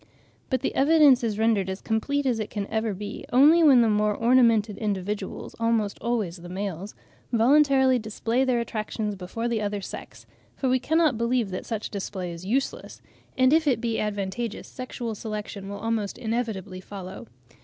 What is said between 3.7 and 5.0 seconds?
the more ornamented